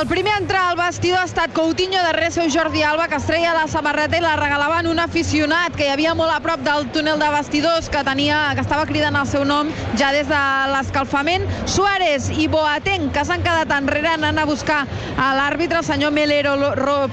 El 0.00 0.06
primer 0.06 0.32
a 0.32 0.38
entrar 0.38 0.70
al 0.70 0.76
vestidor 0.78 1.18
ha 1.20 1.26
estat 1.28 1.52
Coutinho, 1.52 1.98
darrere 2.00 2.30
seu 2.32 2.46
Jordi 2.48 2.80
Alba, 2.82 3.04
que 3.06 3.18
es 3.18 3.26
treia 3.28 3.50
la 3.52 3.66
samarreta 3.68 4.16
i 4.16 4.22
la 4.24 4.30
regalava 4.38 4.78
en 4.80 4.86
un 4.88 5.02
aficionat 5.02 5.76
que 5.76 5.84
hi 5.84 5.90
havia 5.92 6.14
molt 6.16 6.32
a 6.32 6.38
prop 6.40 6.62
del 6.64 6.86
túnel 6.94 7.20
de 7.20 7.28
vestidors, 7.34 7.90
que, 7.92 8.00
tenia, 8.06 8.38
que 8.56 8.64
estava 8.64 8.86
cridant 8.88 9.18
el 9.20 9.28
seu 9.28 9.44
nom 9.44 9.68
ja 10.00 10.08
des 10.16 10.24
de 10.30 10.40
l'escalfament. 10.72 11.44
Suárez 11.68 12.30
i 12.32 12.48
Boateng, 12.48 13.10
que 13.12 13.26
s'han 13.28 13.44
quedat 13.44 13.76
enrere, 13.76 14.14
anant 14.14 14.40
a 14.40 14.48
buscar 14.48 14.80
a 15.20 15.28
l'àrbitre, 15.36 15.82
el 15.84 15.88
senyor 15.90 16.16
Melero 16.16 16.56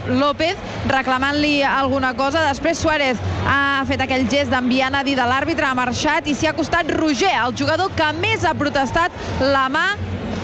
López, 0.07 0.55
reclamant-li 0.88 1.57
alguna 1.67 2.15
cosa. 2.15 2.47
Després 2.47 2.79
Suárez 2.79 3.19
ha 3.51 3.83
fet 3.91 4.07
aquell 4.07 4.29
gest 4.31 4.55
d'enviar 4.55 4.95
a 4.95 5.04
dir 5.04 5.19
de 5.19 5.27
l'àrbitre, 5.27 5.67
ha 5.67 5.75
marxat 5.75 6.31
i 6.31 6.39
s'hi 6.39 6.47
ha 6.47 6.55
acostat 6.55 6.95
Roger, 6.95 7.35
el 7.35 7.51
jugador 7.51 7.91
que 7.99 8.13
més 8.23 8.47
ha 8.47 8.55
protestat 8.55 9.11
la 9.43 9.67
mà 9.67 9.89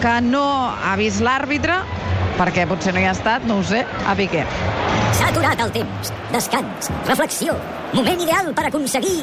que 0.04 0.18
no 0.20 0.44
ha 0.68 0.98
vist 1.00 1.24
l'àrbitre 1.24 1.80
perquè 2.38 2.66
potser 2.70 2.94
no 2.94 3.02
hi 3.02 3.08
ha 3.08 3.14
estat, 3.16 3.46
no 3.48 3.60
ho 3.60 3.64
sé, 3.66 3.84
a 4.06 4.14
Piqué. 4.18 4.44
S'ha 5.14 5.30
aturat 5.30 5.60
el 5.66 5.74
temps. 5.74 6.12
Descans, 6.34 6.90
reflexió, 7.06 7.58
moment 7.94 8.26
ideal 8.26 8.54
per 8.54 8.68
aconseguir 8.70 9.22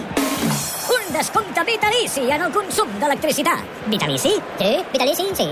un 0.91 1.13
descompte 1.13 1.63
vitalici 1.63 2.23
en 2.31 2.41
el 2.41 2.51
consum 2.51 2.89
d'electricitat. 2.99 3.63
Vitalici? 3.87 4.33
Sí, 4.59 4.71
vitalici, 4.91 5.27
sí. 5.35 5.47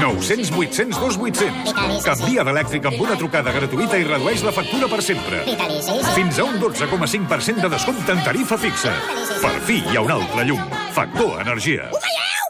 900 0.00 0.52
800 0.56 1.00
2 1.00 1.18
800. 1.18 2.04
Canvia 2.06 2.44
d'elèctric 2.48 2.88
amb 2.90 3.02
una 3.04 3.16
trucada 3.20 3.52
gratuïta 3.52 4.00
i 4.00 4.06
redueix 4.08 4.44
la 4.46 4.54
factura 4.56 4.88
per 4.88 5.02
sempre. 5.04 5.42
Vitalici. 5.46 5.98
Fins 6.16 6.40
a 6.40 6.48
un 6.48 6.58
12,5% 6.62 7.64
de 7.64 7.72
descompte 7.76 8.16
en 8.16 8.24
tarifa 8.24 8.58
fixa. 8.58 8.94
Per 9.42 9.56
fi 9.68 9.82
hi 9.84 9.96
ha 9.96 10.04
un 10.04 10.14
altre 10.18 10.48
llum. 10.48 10.62
Factor 10.96 11.40
Energia. 11.44 11.90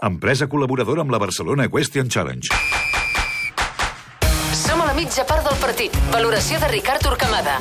Empresa 0.03 0.47
col·laboradora 0.47 1.03
amb 1.03 1.15
la 1.15 1.23
Barcelona 1.23 1.67
Question 1.73 2.09
Challenge. 2.09 2.78
Mitja 4.98 5.23
part 5.23 5.47
del 5.47 5.55
partit. 5.62 5.95
Valoració 6.11 6.59
de 6.59 6.73
Ricard 6.73 7.06
Urcamada. 7.06 7.61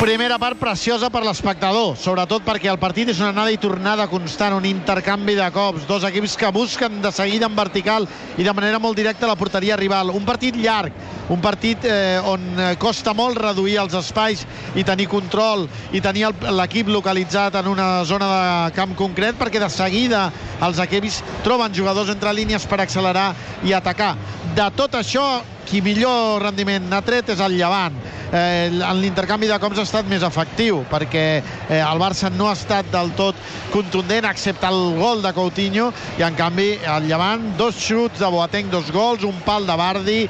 Primera 0.00 0.38
part 0.40 0.56
preciosa 0.56 1.10
per 1.12 1.20
l'espectador, 1.26 1.90
sobretot 2.00 2.40
perquè 2.40 2.70
el 2.72 2.78
partit 2.80 3.10
és 3.12 3.18
una 3.20 3.34
anada 3.34 3.52
i 3.52 3.58
tornada 3.60 4.06
constant, 4.08 4.54
un 4.56 4.64
intercanvi 4.64 5.34
de 5.36 5.48
cops, 5.52 5.84
dos 5.84 6.06
equips 6.08 6.38
que 6.40 6.48
busquen 6.56 7.02
de 7.04 7.10
seguida 7.12 7.44
en 7.50 7.58
vertical 7.58 8.08
i 8.40 8.46
de 8.46 8.54
manera 8.56 8.80
molt 8.80 8.96
directa 8.96 9.28
la 9.28 9.36
porteria 9.36 9.76
rival. 9.76 10.08
Un 10.16 10.24
partit 10.24 10.56
llarg, 10.56 10.96
un 11.28 11.44
partit 11.44 11.84
eh, 11.84 12.16
on 12.24 12.48
costa 12.80 13.12
molt 13.12 13.36
reduir 13.44 13.76
els 13.82 13.98
espais 14.00 14.46
i 14.72 14.86
tenir 14.88 15.04
control 15.12 15.66
i 15.92 16.00
tenir 16.00 16.30
l'equip 16.48 16.88
localitzat 16.88 17.60
en 17.60 17.68
una 17.68 17.90
zona 18.08 18.30
de 18.32 18.74
camp 18.80 18.96
concret 18.96 19.36
perquè 19.36 19.60
de 19.60 19.68
seguida 19.68 20.30
els 20.64 20.80
equips 20.80 21.20
troben 21.44 21.76
jugadors 21.76 22.08
entre 22.08 22.32
línies 22.32 22.64
per 22.64 22.80
accelerar 22.80 23.34
i 23.68 23.76
atacar. 23.76 24.14
De 24.56 24.72
tot 24.80 24.96
això, 24.96 25.42
qui 25.68 25.84
millor 25.84 26.40
rendiment 26.48 26.88
n'ha 26.88 27.04
tret 27.04 27.36
és 27.36 27.44
el 27.44 27.60
Llevant. 27.60 28.00
Eh, 28.32 28.70
en 28.70 29.00
l'intercanvi 29.02 29.48
de 29.50 29.56
cops 29.58 29.80
ha 29.80 29.84
estat 29.88 30.06
més 30.06 30.22
efectiu 30.22 30.84
perquè 30.86 31.22
eh, 31.42 31.80
el 31.80 31.98
Barça 31.98 32.28
no 32.30 32.46
ha 32.46 32.54
estat 32.54 32.86
del 32.92 33.10
tot 33.18 33.34
contundent 33.72 34.28
excepte 34.28 34.68
el 34.70 34.94
gol 35.00 35.18
de 35.24 35.32
Coutinho 35.34 35.88
i 36.14 36.22
en 36.22 36.38
canvi 36.38 36.68
el 36.78 37.08
Llevant 37.10 37.48
dos 37.58 37.80
xuts 37.82 38.22
de 38.22 38.30
Boateng, 38.30 38.70
dos 38.70 38.92
gols, 38.94 39.26
un 39.26 39.42
pal 39.42 39.66
de 39.66 39.74
Bardi 39.74 40.20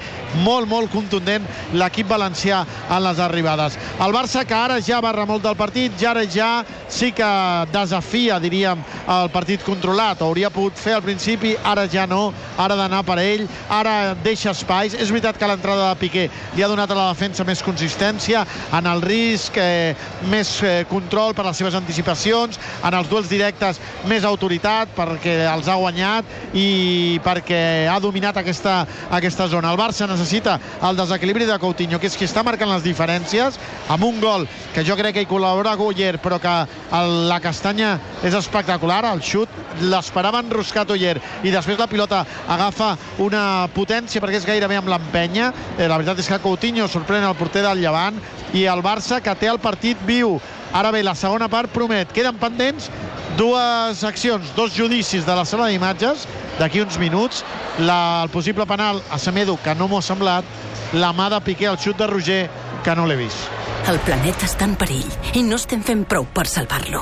molt, 0.46 0.64
molt 0.70 0.88
contundent 0.94 1.44
l'equip 1.76 2.08
valencià 2.08 2.62
en 2.88 3.04
les 3.04 3.20
arribades. 3.20 3.76
El 4.00 4.16
Barça 4.16 4.46
que 4.48 4.56
ara 4.56 4.80
ja 4.80 5.02
va 5.04 5.12
remolc 5.12 5.44
del 5.44 5.58
partit, 5.60 5.92
ja 6.00 6.14
ara 6.14 6.24
ja 6.24 6.50
sí 6.90 7.12
que 7.12 7.26
desafia, 7.72 8.38
diríem, 8.42 8.82
el 9.08 9.30
partit 9.32 9.62
controlat. 9.64 10.20
Ho 10.20 10.30
hauria 10.30 10.50
pogut 10.52 10.78
fer 10.78 10.96
al 10.96 11.04
principi, 11.04 11.54
ara 11.64 11.86
ja 11.90 12.06
no, 12.10 12.32
ara 12.58 12.76
d'anar 12.78 13.02
per 13.06 13.18
ell, 13.22 13.46
ara 13.70 14.14
deixa 14.24 14.52
espais. 14.52 14.94
És 14.94 15.12
veritat 15.12 15.38
que 15.38 15.48
l'entrada 15.48 15.90
de 15.90 16.00
Piqué 16.00 16.26
li 16.56 16.64
ha 16.64 16.70
donat 16.70 16.90
a 16.90 16.98
la 16.98 17.08
defensa 17.12 17.46
més 17.46 17.62
consistència, 17.62 18.44
en 18.76 18.88
el 18.90 19.02
risc 19.02 19.56
eh, 19.60 19.94
més 20.30 20.56
eh, 20.62 20.84
control 20.90 21.34
per 21.34 21.46
les 21.46 21.58
seves 21.60 21.76
anticipacions, 21.78 22.58
en 22.84 22.96
els 22.96 23.08
duels 23.10 23.30
directes 23.30 23.80
més 24.10 24.26
autoritat 24.26 24.90
perquè 24.96 25.36
els 25.50 25.68
ha 25.68 25.78
guanyat 25.80 26.56
i 26.56 27.20
perquè 27.24 27.62
ha 27.90 27.98
dominat 28.02 28.40
aquesta, 28.40 28.82
aquesta 29.10 29.48
zona. 29.48 29.72
El 29.72 29.80
Barça 29.80 30.08
necessita 30.10 30.58
el 30.86 30.98
desequilibri 30.98 31.46
de 31.48 31.58
Coutinho, 31.62 32.00
que 32.00 32.10
és 32.10 32.18
qui 32.18 32.28
està 32.28 32.44
marcant 32.46 32.70
les 32.72 32.84
diferències, 32.86 33.58
amb 33.88 34.06
un 34.06 34.20
gol 34.22 34.46
que 34.74 34.84
jo 34.86 34.96
crec 34.98 35.16
que 35.16 35.24
hi 35.24 35.30
col·labora 35.30 35.76
Guller, 35.78 36.16
però 36.22 36.38
que 36.42 36.54
el, 36.92 37.28
la 37.30 37.38
castanya 37.40 37.94
és 38.26 38.34
espectacular, 38.34 39.04
el 39.10 39.22
xut 39.22 39.82
l'esperava 39.86 40.40
enroscat 40.42 40.90
Oller 40.90 41.16
i 41.46 41.52
després 41.52 41.78
la 41.78 41.88
pilota 41.90 42.24
agafa 42.50 42.94
una 43.22 43.68
potència 43.74 44.22
perquè 44.22 44.40
és 44.40 44.48
gairebé 44.48 44.80
amb 44.80 44.90
l'empenya. 44.90 45.52
Eh, 45.78 45.86
la 45.86 45.98
veritat 45.98 46.18
és 46.22 46.30
que 46.30 46.40
Coutinho 46.42 46.88
sorprèn 46.90 47.26
el 47.26 47.36
porter 47.38 47.62
del 47.66 47.82
Llevant 47.84 48.18
i 48.56 48.66
el 48.70 48.82
Barça 48.82 49.20
que 49.22 49.36
té 49.38 49.50
el 49.50 49.62
partit 49.62 50.00
viu. 50.06 50.38
Ara 50.72 50.92
bé, 50.94 51.02
la 51.02 51.16
segona 51.18 51.48
part 51.50 51.70
promet. 51.74 52.12
Queden 52.14 52.38
pendents 52.38 52.90
dues 53.38 54.04
accions, 54.06 54.54
dos 54.56 54.74
judicis 54.76 55.26
de 55.26 55.34
la 55.34 55.46
sala 55.46 55.70
d'imatges 55.70 56.26
d'aquí 56.58 56.82
uns 56.82 56.98
minuts. 56.98 57.44
La, 57.78 58.24
el 58.24 58.34
possible 58.34 58.66
penal 58.66 59.02
a 59.10 59.18
Semedo, 59.18 59.58
que 59.64 59.74
no 59.74 59.88
m'ho 59.88 60.02
ha 60.02 60.06
semblat. 60.06 60.58
La 60.92 61.14
mà 61.14 61.30
de 61.30 61.38
Piqué, 61.46 61.70
el 61.70 61.78
xut 61.78 61.98
de 61.98 62.10
Roger, 62.10 62.44
que 62.84 62.98
no 62.98 63.06
l'he 63.06 63.18
vist. 63.22 63.59
El 63.90 63.98
planeta 64.06 64.46
està 64.46 64.68
en 64.68 64.76
perill 64.78 65.08
i 65.34 65.40
no 65.42 65.56
estem 65.58 65.80
fent 65.82 66.04
prou 66.06 66.22
per 66.30 66.44
salvar-lo. 66.46 67.00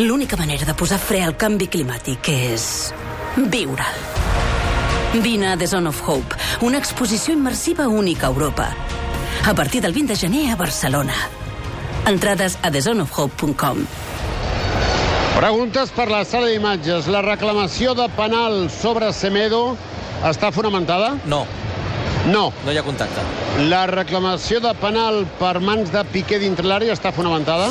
L'única 0.00 0.34
manera 0.40 0.66
de 0.66 0.74
posar 0.74 0.96
fre 0.98 1.20
al 1.22 1.36
canvi 1.38 1.68
climàtic 1.70 2.30
és 2.32 2.64
viure'l. 3.36 4.00
Vine 5.22 5.52
a 5.52 5.56
The 5.56 5.68
Zone 5.70 5.92
of 5.92 6.00
Hope, 6.02 6.34
una 6.66 6.80
exposició 6.82 7.36
immersiva 7.36 7.86
única 7.86 8.26
a 8.26 8.32
Europa. 8.32 8.66
A 9.46 9.54
partir 9.54 9.80
del 9.80 9.94
20 9.94 10.14
de 10.14 10.18
gener 10.18 10.42
a 10.50 10.56
Barcelona. 10.56 11.14
Entrades 12.10 12.58
a 12.62 12.72
thezoneofhope.com. 12.72 13.86
Preguntes 15.38 15.94
per 15.94 16.10
la 16.10 16.24
sala 16.26 16.50
d'imatges. 16.50 17.06
La 17.06 17.22
reclamació 17.22 17.94
de 17.94 18.10
penal 18.18 18.66
sobre 18.74 19.12
Semedo 19.14 19.76
està 20.26 20.50
fonamentada? 20.50 21.14
No. 21.30 21.44
No. 22.32 22.48
No 22.64 22.72
hi 22.72 22.78
ha 22.78 22.84
contacte. 22.86 23.24
La 23.70 23.86
reclamació 23.90 24.60
de 24.64 24.74
penal 24.80 25.24
per 25.40 25.58
mans 25.64 25.92
de 25.94 26.02
Piqué 26.12 26.38
dintre 26.42 26.66
l'àrea 26.68 26.94
està 26.96 27.12
fonamentada? 27.14 27.70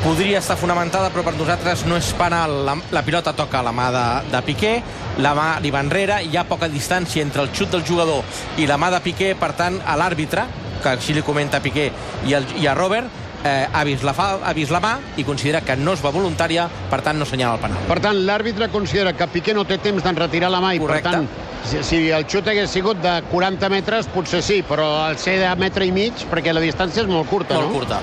Podria 0.00 0.38
estar 0.40 0.56
fonamentada, 0.56 1.10
però 1.12 1.26
per 1.26 1.34
nosaltres 1.36 1.84
no 1.84 1.98
és 2.00 2.08
penal. 2.16 2.62
La, 2.64 2.76
la 2.94 3.02
pilota 3.04 3.34
toca 3.36 3.60
la 3.62 3.72
mà 3.76 3.90
de, 3.92 4.04
de 4.32 4.40
Piqué, 4.46 4.74
la 5.20 5.34
mà 5.36 5.48
li 5.60 5.72
va 5.74 5.82
enrere, 5.84 6.22
hi 6.24 6.38
ha 6.40 6.46
poca 6.48 6.70
distància 6.72 7.20
entre 7.26 7.44
el 7.44 7.52
xut 7.52 7.74
del 7.74 7.84
jugador 7.84 8.24
i 8.56 8.68
la 8.70 8.78
mà 8.80 8.88
de 8.94 9.02
Piqué, 9.04 9.34
per 9.36 9.52
tant, 9.58 9.76
a 9.84 9.98
l'àrbitre, 10.00 10.46
que 10.80 10.94
així 10.94 11.12
li 11.12 11.24
comenta 11.26 11.60
Piqué 11.60 11.90
i, 12.24 12.32
el, 12.32 12.48
i 12.56 12.64
a 12.66 12.74
Robert, 12.78 13.12
eh, 13.44 13.66
ha, 13.68 13.84
vist 13.84 14.04
la 14.08 14.14
fa, 14.16 14.30
ha 14.40 14.54
vist 14.56 14.72
la 14.72 14.80
mà 14.80 14.94
i 15.20 15.24
considera 15.28 15.60
que 15.60 15.76
no 15.76 15.92
es 15.92 16.00
va 16.04 16.12
voluntària, 16.14 16.64
per 16.88 17.02
tant 17.04 17.20
no 17.20 17.28
senyala 17.28 17.58
el 17.58 17.64
penal. 17.66 17.84
Per 17.88 18.00
tant, 18.00 18.24
l'àrbitre 18.24 18.70
considera 18.72 19.12
que 19.12 19.28
Piqué 19.28 19.52
no 19.56 19.66
té 19.68 19.76
temps 19.84 20.00
d'enretirar 20.04 20.48
la 20.52 20.64
mà 20.64 20.72
i, 20.76 20.80
Correcte. 20.80 21.04
per 21.04 21.18
tant, 21.20 21.28
si, 21.64 21.82
si 21.84 21.98
el 22.10 22.26
xut 22.30 22.48
hagués 22.48 22.70
sigut 22.72 23.00
de 23.02 23.16
40 23.30 23.68
metres, 23.72 24.08
potser 24.12 24.42
sí, 24.44 24.60
però 24.66 24.88
al 25.06 25.18
ser 25.20 25.38
de 25.42 25.50
metre 25.60 25.86
i 25.86 25.92
mig, 25.94 26.24
perquè 26.30 26.54
la 26.54 26.62
distància 26.62 27.04
és 27.04 27.10
molt 27.10 27.28
curta, 27.30 27.58
Molt 27.58 27.68
no? 27.68 27.78
curta. 27.80 28.00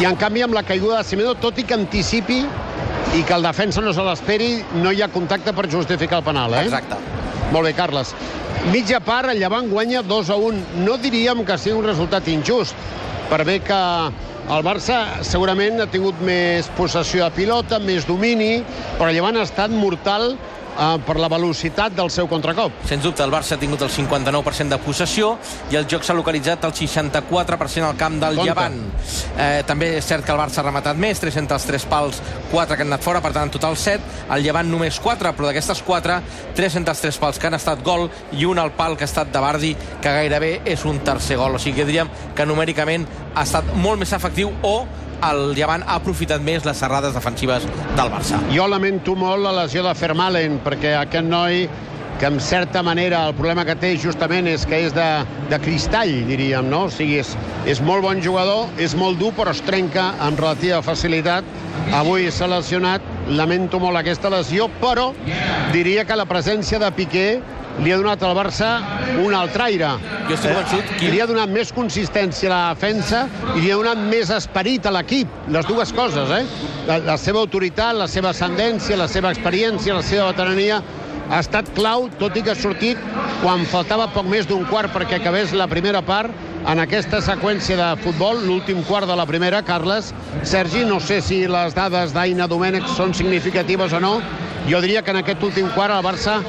I 0.00 0.04
en 0.08 0.16
canvi, 0.20 0.42
amb 0.44 0.54
la 0.54 0.62
caiguda 0.66 1.00
de 1.00 1.08
Semedo, 1.08 1.34
tot 1.40 1.58
i 1.58 1.64
que 1.64 1.76
anticipi 1.76 2.42
i 3.16 3.22
que 3.24 3.34
el 3.36 3.46
defensa 3.46 3.80
no 3.80 3.94
se 3.96 4.04
l'esperi, 4.04 4.50
no 4.82 4.92
hi 4.92 5.02
ha 5.02 5.08
contacte 5.08 5.54
per 5.56 5.70
justificar 5.72 6.20
el 6.20 6.26
penal, 6.26 6.54
eh? 6.54 6.66
Exacte. 6.66 6.98
Molt 7.52 7.64
bé, 7.68 7.72
Carles. 7.78 8.12
Mitja 8.72 9.00
part, 9.00 9.30
el 9.30 9.38
Llevant 9.40 9.70
guanya 9.70 10.02
2 10.02 10.30
a 10.34 10.36
1. 10.36 10.80
No 10.84 10.96
diríem 10.98 11.44
que 11.46 11.56
sigui 11.58 11.76
un 11.78 11.86
resultat 11.86 12.28
injust, 12.28 12.74
per 13.30 13.44
bé 13.46 13.60
que 13.64 13.78
el 14.46 14.62
Barça 14.66 15.22
segurament 15.26 15.80
ha 15.82 15.88
tingut 15.90 16.18
més 16.22 16.68
possessió 16.76 17.24
de 17.24 17.34
pilota, 17.34 17.78
més 17.82 18.06
domini, 18.06 18.60
però 18.98 19.08
el 19.10 19.16
Llevant 19.16 19.38
ha 19.40 19.46
estat 19.46 19.72
mortal 19.74 20.34
eh, 20.78 20.98
per 21.06 21.16
la 21.20 21.28
velocitat 21.28 21.94
del 21.96 22.10
seu 22.10 22.28
contracop. 22.28 22.72
Sens 22.88 23.02
dubte, 23.04 23.24
el 23.24 23.32
Barça 23.32 23.56
ha 23.56 23.60
tingut 23.60 23.82
el 23.82 23.90
59% 23.90 24.74
de 24.74 24.78
possessió 24.82 25.32
i 25.70 25.78
el 25.80 25.88
joc 25.90 26.04
s'ha 26.04 26.16
localitzat 26.16 26.64
al 26.64 26.74
64% 26.76 27.88
al 27.88 27.96
camp 27.96 28.20
del 28.22 28.36
Compte. 28.36 28.50
Llevant. 28.50 28.78
Eh, 29.36 29.62
també 29.66 29.92
és 29.98 30.06
cert 30.06 30.24
que 30.24 30.34
el 30.34 30.40
Barça 30.40 30.60
ha 30.62 30.66
rematat 30.66 30.98
més, 31.00 31.20
3 31.22 31.40
entre 31.42 31.58
els 31.58 31.66
3 31.68 31.86
pals, 31.90 32.20
4 32.52 32.76
que 32.76 32.86
han 32.86 32.92
anat 32.92 33.04
fora, 33.04 33.22
per 33.24 33.32
tant, 33.32 33.48
en 33.48 33.54
total 33.54 33.76
7. 33.76 34.26
El 34.34 34.46
Llevant 34.46 34.70
només 34.70 35.00
4, 35.00 35.32
però 35.36 35.50
d'aquestes 35.50 35.82
4, 35.86 36.20
3 36.56 36.80
entre 36.82 36.94
els 36.94 37.04
3 37.06 37.20
pals 37.22 37.40
que 37.40 37.50
han 37.50 37.58
estat 37.58 37.82
gol 37.84 38.08
i 38.32 38.44
un 38.44 38.58
al 38.58 38.72
pal 38.76 38.96
que 38.96 39.04
ha 39.04 39.10
estat 39.10 39.32
de 39.32 39.42
Bardi, 39.42 39.74
que 40.02 40.16
gairebé 40.20 40.60
és 40.64 40.84
un 40.84 41.00
tercer 41.04 41.38
gol. 41.40 41.56
O 41.56 41.62
sigui 41.62 41.80
que 41.80 41.88
diríem 41.88 42.10
que 42.36 42.46
numèricament 42.46 43.06
ha 43.34 43.44
estat 43.44 43.74
molt 43.74 44.00
més 44.00 44.12
efectiu 44.16 44.52
o 44.62 44.76
el 45.30 45.54
Llevant 45.56 45.84
ha 45.86 45.98
aprofitat 46.00 46.42
més 46.44 46.64
les 46.66 46.78
serrades 46.78 47.14
defensives 47.16 47.66
del 47.96 48.12
Barça. 48.12 48.40
Jo 48.52 48.68
lamento 48.68 49.16
molt 49.18 49.44
la 49.44 49.54
lesió 49.62 49.84
de 49.86 49.94
Fermalen, 49.96 50.60
perquè 50.64 50.96
aquest 51.00 51.28
noi 51.28 51.66
que 52.18 52.26
en 52.26 52.40
certa 52.40 52.82
manera 52.82 53.26
el 53.28 53.34
problema 53.34 53.64
que 53.68 53.74
té 53.76 53.90
justament 54.00 54.46
és 54.48 54.64
que 54.68 54.78
és 54.86 54.94
de, 54.96 55.08
de 55.50 55.58
cristall, 55.60 56.14
diríem, 56.28 56.68
no? 56.72 56.86
O 56.88 56.92
sigui, 56.92 57.18
és, 57.20 57.34
és 57.68 57.82
molt 57.84 58.06
bon 58.06 58.22
jugador, 58.24 58.70
és 58.80 58.96
molt 58.96 59.20
dur, 59.20 59.34
però 59.36 59.52
es 59.52 59.60
trenca 59.66 60.14
amb 60.24 60.40
relativa 60.40 60.80
facilitat. 60.84 61.44
Avui 61.96 62.30
s'ha 62.32 62.48
lesionat, 62.48 63.04
lamento 63.28 63.80
molt 63.82 64.00
aquesta 64.00 64.32
lesió, 64.32 64.70
però 64.80 65.10
diria 65.74 66.06
que 66.08 66.16
la 66.16 66.24
presència 66.28 66.80
de 66.80 66.90
Piqué 66.96 67.28
li 67.82 67.92
ha 67.92 67.98
donat 68.00 68.22
al 68.24 68.34
Barça 68.36 68.68
un 69.22 69.34
altre 69.36 69.66
aire. 69.68 69.90
Jo 70.28 70.36
estic 70.36 70.52
convençut 70.52 70.92
que... 70.96 71.10
Li 71.12 71.20
ha 71.20 71.28
donat 71.28 71.52
més 71.52 71.72
consistència 71.74 72.50
a 72.50 72.54
la 72.54 72.74
defensa 72.74 73.26
i 73.54 73.64
li 73.64 73.72
ha 73.72 73.78
donat 73.80 74.00
més 74.10 74.32
esperit 74.34 74.86
a 74.86 74.94
l'equip. 74.96 75.32
Les 75.52 75.68
dues 75.68 75.92
coses, 75.96 76.32
eh? 76.32 76.44
La, 76.88 77.00
la 77.12 77.18
seva 77.20 77.42
autoritat, 77.44 77.96
la 77.98 78.08
seva 78.10 78.32
ascendència, 78.32 78.98
la 78.98 79.10
seva 79.10 79.32
experiència, 79.34 79.96
la 79.96 80.06
seva 80.06 80.30
veterania 80.30 80.80
ha 81.26 81.40
estat 81.42 81.68
clau, 81.74 82.06
tot 82.20 82.36
i 82.38 82.42
que 82.46 82.52
ha 82.52 82.58
sortit 82.58 83.00
quan 83.42 83.64
faltava 83.66 84.06
poc 84.14 84.28
més 84.30 84.46
d'un 84.46 84.62
quart 84.70 84.92
perquè 84.94 85.18
acabés 85.18 85.54
la 85.56 85.66
primera 85.66 86.02
part 86.06 86.30
en 86.70 86.80
aquesta 86.82 87.20
seqüència 87.22 87.76
de 87.78 87.88
futbol, 88.02 88.40
l'últim 88.46 88.82
quart 88.86 89.06
de 89.10 89.16
la 89.18 89.26
primera, 89.26 89.60
Carles. 89.66 90.12
Sergi, 90.42 90.84
no 90.86 90.98
sé 90.98 91.20
si 91.22 91.44
les 91.50 91.74
dades 91.76 92.14
d'Aina 92.14 92.48
Domènech 92.50 92.86
són 92.96 93.14
significatives 93.14 93.94
o 93.94 94.02
no. 94.02 94.16
Jo 94.66 94.80
diria 94.82 95.02
que 95.02 95.14
en 95.14 95.20
aquest 95.20 95.42
últim 95.46 95.68
quart 95.76 95.94
el 95.94 96.02
Barça 96.02 96.40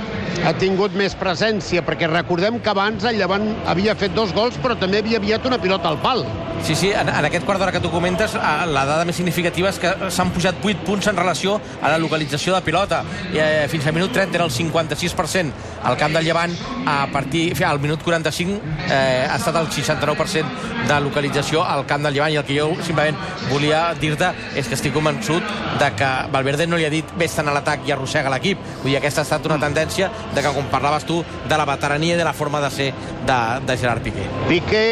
ha 0.45 0.53
tingut 0.59 0.95
més 0.97 1.15
presència, 1.17 1.83
perquè 1.85 2.09
recordem 2.11 2.59
que 2.63 2.71
abans 2.73 3.05
el 3.07 3.19
Llevant 3.19 3.49
havia 3.67 3.95
fet 3.99 4.15
dos 4.15 4.33
gols, 4.35 4.59
però 4.63 4.77
també 4.79 5.01
havia 5.03 5.21
aviat 5.21 5.45
una 5.49 5.59
pilota 5.61 5.91
al 5.91 5.99
pal. 6.03 6.23
Sí, 6.63 6.75
sí, 6.75 6.89
en, 6.91 7.07
en 7.07 7.25
aquest 7.25 7.45
quart 7.45 7.61
d'hora 7.61 7.71
que 7.71 7.79
tu 7.79 7.89
comentes, 7.91 8.33
eh, 8.35 8.65
la 8.67 8.83
dada 8.85 9.05
més 9.07 9.15
significativa 9.15 9.69
és 9.69 9.77
que 9.79 9.91
s'han 10.11 10.33
pujat 10.35 10.57
8 10.63 10.83
punts 10.87 11.07
en 11.07 11.15
relació 11.15 11.55
a 11.81 11.91
la 11.93 11.99
localització 12.01 12.55
de 12.55 12.61
pilota. 12.65 13.03
Eh, 13.31 13.67
fins 13.71 13.87
al 13.87 13.95
minut 13.95 14.11
30 14.11 14.35
era 14.35 14.47
el 14.47 14.51
56% 14.51 15.53
al 15.87 15.95
camp 15.97 16.17
del 16.17 16.25
Llevant, 16.25 16.55
a 16.85 17.07
partir 17.13 17.53
al 17.63 17.79
minut 17.79 18.03
45 18.03 18.59
eh, 18.89 19.27
ha 19.29 19.37
estat 19.37 19.55
el 19.55 19.69
69% 19.71 20.87
de 20.87 20.99
localització 21.01 21.63
al 21.63 21.85
camp 21.85 22.03
del 22.03 22.17
Llevant. 22.17 22.33
I 22.33 22.41
el 22.41 22.45
que 22.47 22.59
jo 22.59 22.67
simplement 22.83 23.15
volia 23.51 23.93
dir-te 23.95 24.33
és 24.59 24.67
que 24.67 24.75
estic 24.75 24.95
convençut 24.95 25.43
de 25.79 25.91
que 25.95 26.11
Valverde 26.33 26.67
no 26.67 26.79
li 26.79 26.87
ha 26.87 26.91
dit 26.91 27.15
vés-te'n 27.17 27.47
a 27.47 27.55
l'atac 27.55 27.87
i 27.87 27.95
arrossega 27.95 28.33
l'equip. 28.33 28.59
Vull 28.81 28.91
dir, 28.91 28.97
aquesta 28.99 29.23
ha 29.23 29.27
estat 29.29 29.47
una 29.47 29.59
tendència 29.61 30.11
de 30.33 30.43
que, 30.43 30.51
com 30.51 30.67
parlaves 30.73 31.07
tu, 31.07 31.21
de 31.47 31.57
la 31.57 31.69
veterania 31.69 32.17
i 32.17 32.19
de 32.19 32.27
la 32.27 32.35
forma 32.35 32.59
de 32.63 32.71
ser 32.73 32.91
de, 33.27 33.39
de 33.67 33.77
Gerard 33.77 34.03
Piqué. 34.03 34.27
Piqué 34.49 34.85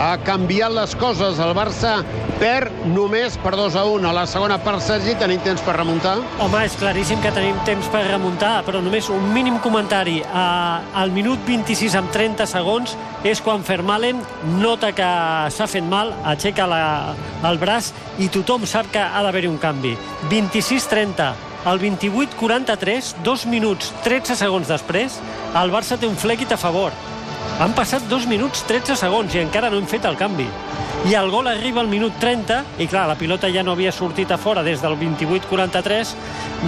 ha 0.00 0.16
canviat 0.24 0.72
les 0.72 0.94
coses. 0.96 1.38
El 1.44 1.52
Barça 1.54 1.98
perd 2.40 2.72
només 2.88 3.36
per 3.44 3.52
2 3.58 3.76
a 3.76 3.84
1. 3.84 4.08
A 4.08 4.14
la 4.16 4.24
segona 4.26 4.56
part, 4.64 4.80
Sergi, 4.82 5.12
tenim 5.20 5.42
temps 5.44 5.60
per 5.66 5.74
remuntar? 5.76 6.16
Home, 6.40 6.62
és 6.64 6.76
claríssim 6.80 7.20
que 7.20 7.32
tenim 7.36 7.58
temps 7.68 7.90
per 7.92 8.06
remuntar, 8.08 8.62
però 8.64 8.80
només 8.80 9.10
un 9.12 9.28
mínim 9.34 9.60
comentari. 9.60 10.22
Al 10.32 11.12
minut 11.12 11.44
26 11.46 11.98
amb 12.00 12.08
30 12.16 12.48
segons 12.48 12.96
és 13.28 13.44
quan 13.44 13.66
Fermalen 13.66 14.24
nota 14.62 14.94
que 14.96 15.10
s'ha 15.52 15.68
fet 15.68 15.84
mal, 15.84 16.14
aixeca 16.24 16.64
la, 16.70 16.82
el 17.44 17.60
braç 17.60 17.92
i 18.18 18.30
tothom 18.32 18.64
sap 18.64 18.88
que 18.94 19.04
ha 19.04 19.22
d'haver-hi 19.26 19.52
un 19.52 19.60
canvi. 19.60 19.92
26-30, 20.32 21.28
el 21.68 21.84
28-43, 21.84 23.14
dos 23.26 23.44
minuts 23.44 23.92
13 24.06 24.40
segons 24.40 24.72
després, 24.72 25.20
el 25.60 25.72
Barça 25.74 26.00
té 26.00 26.08
un 26.08 26.16
flequit 26.16 26.56
a 26.56 26.60
favor. 26.60 26.96
Han 27.60 27.74
passat 27.76 28.06
dos 28.08 28.24
minuts 28.24 28.62
13 28.64 28.94
segons 28.96 29.34
i 29.36 29.42
encara 29.42 29.68
no 29.68 29.76
hem 29.76 29.88
fet 29.88 30.06
el 30.08 30.16
canvi. 30.16 30.46
I 31.10 31.12
el 31.16 31.28
gol 31.32 31.48
arriba 31.48 31.82
al 31.82 31.90
minut 31.92 32.16
30 32.20 32.80
i 32.80 32.86
clar, 32.88 33.02
la 33.08 33.16
pilota 33.20 33.50
ja 33.52 33.60
no 33.64 33.74
havia 33.76 33.92
sortit 33.92 34.32
a 34.32 34.38
fora 34.40 34.62
des 34.64 34.80
del 34.80 34.96
28-43 35.00 36.14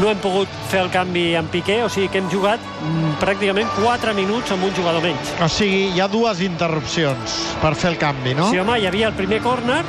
no 0.01 0.11
hem 0.11 0.21
pogut 0.21 0.53
fer 0.69 0.83
el 0.85 0.91
canvi 0.93 1.25
en 1.37 1.49
Piqué 1.53 1.79
o 1.85 1.89
sigui 1.93 2.11
que 2.13 2.21
hem 2.21 2.29
jugat 2.33 2.61
mm, 2.61 3.17
pràcticament 3.21 3.73
4 3.79 4.15
minuts 4.17 4.53
amb 4.53 4.65
un 4.69 4.73
jugador 4.77 5.05
menys 5.05 5.33
O 5.41 5.49
sigui, 5.53 5.83
hi 5.93 6.01
ha 6.01 6.09
dues 6.13 6.41
interrupcions 6.45 7.37
per 7.65 7.75
fer 7.77 7.93
el 7.93 7.99
canvi, 8.01 8.37
no? 8.37 8.49
Sí, 8.53 8.61
home, 8.61 8.79
hi 8.81 8.89
havia 8.89 9.09
el 9.13 9.17
primer 9.17 9.41
córner 9.45 9.83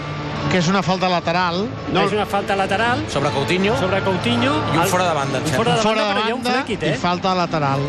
que 0.51 0.59
és 0.59 0.67
una 0.67 0.81
falta 0.83 1.07
lateral. 1.07 1.61
No, 1.95 2.01
és 2.03 2.11
una 2.11 2.25
falta 2.27 2.57
lateral. 2.59 3.00
Sobre 3.09 3.31
Coutinho. 3.31 3.77
Sobre 3.79 4.01
Coutinho. 4.03 4.57
I 4.73 4.81
un 4.81 4.89
fora 4.91 5.07
de 5.07 5.15
banda, 5.15 5.39
Un 5.39 5.55
fora 5.55 5.77
de 5.77 5.81
fora 5.81 6.03
banda, 6.03 6.03
de 6.03 6.19
però 6.19 6.27
hi 6.27 6.31
ha 6.31 6.35
un 6.35 6.44
banda 6.44 6.57
flequit, 6.59 6.83
eh? 6.83 6.91
i 6.91 7.00
falta 7.00 7.31
lateral. 7.38 7.88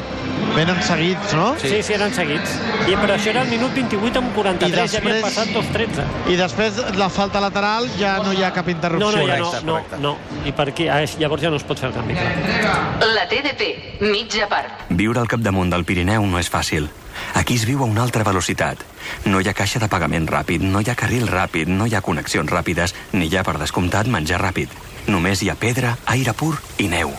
Venen 0.54 0.78
seguits, 0.86 1.32
no? 1.34 1.48
Sí, 1.58 1.68
sí, 1.68 1.82
sí 1.82 1.94
eren 1.96 2.12
seguits. 2.14 2.52
I, 2.86 2.94
però 2.94 3.16
això 3.16 3.32
era 3.32 3.42
el 3.42 3.50
minut 3.50 3.74
28 3.74 4.20
amb 4.20 4.36
43, 4.36 4.70
I 4.70 4.76
després... 4.76 4.92
ja 4.94 5.00
havia 5.02 5.24
passat 5.24 5.50
dos 5.54 5.70
13. 5.74 6.04
I 6.30 6.36
després 6.38 6.78
la 7.00 7.08
falta 7.10 7.42
lateral 7.42 7.88
ja 7.98 8.14
no 8.22 8.30
hi 8.32 8.44
ha 8.46 8.52
cap 8.54 8.70
interrupció. 8.70 9.10
No, 9.10 9.26
no, 9.26 9.50
ja 9.50 9.62
no, 9.66 9.80
no, 9.82 9.98
no. 10.04 10.38
I 10.46 10.54
per 10.54 10.68
aquí, 10.70 10.86
ah, 10.86 11.00
llavors 11.18 11.42
ja 11.42 11.50
no 11.50 11.58
es 11.58 11.66
pot 11.66 11.82
fer 11.82 11.90
el 11.90 11.96
canvi. 11.96 12.14
Clar. 12.14 12.76
La 13.16 13.26
TDP, 13.30 13.70
mitja 14.06 14.46
part. 14.50 14.86
Viure 14.94 15.24
al 15.24 15.30
capdamunt 15.30 15.74
del 15.74 15.86
Pirineu 15.88 16.26
no 16.30 16.38
és 16.38 16.52
fàcil. 16.54 16.86
Aquí 17.34 17.58
es 17.58 17.66
viu 17.66 17.82
a 17.82 17.90
una 17.90 18.06
altra 18.06 18.22
velocitat. 18.26 18.86
No 19.26 19.42
hi 19.42 19.50
ha 19.50 19.58
caixa 19.58 19.82
de 19.82 19.90
pagament 19.90 20.30
ràpid, 20.30 20.62
no 20.62 20.82
hi 20.82 20.90
ha 20.90 20.98
carril 20.98 21.26
ràpid, 21.30 21.70
no 21.70 21.90
hi 21.90 21.98
ha 21.98 22.02
connexions 22.02 22.50
ràpides, 22.50 22.94
ni 23.12 23.26
hi 23.26 23.38
ha, 23.38 23.46
per 23.46 23.58
descomptat, 23.58 24.10
menjar 24.10 24.42
ràpid. 24.42 24.74
Només 25.10 25.42
hi 25.42 25.50
ha 25.50 25.58
pedra, 25.58 25.96
aire 26.14 26.34
pur 26.38 26.56
i 26.78 26.90
neu. 26.90 27.14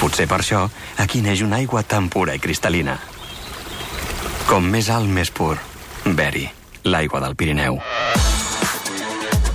Potser 0.00 0.24
per 0.24 0.40
això 0.40 0.64
aquí 1.02 1.20
neix 1.20 1.42
una 1.44 1.58
aigua 1.60 1.82
tan 1.84 2.08
pura 2.08 2.32
i 2.32 2.40
cristal·lina. 2.40 2.96
Com 4.48 4.64
més 4.72 4.88
alt, 4.88 5.10
més 5.12 5.28
pur. 5.30 5.58
Beri, 6.16 6.46
l'aigua 6.88 7.20
del 7.20 7.36
Pirineu. 7.36 7.76